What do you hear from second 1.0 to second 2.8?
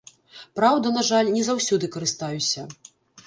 жаль, не заўсёды карыстаюся.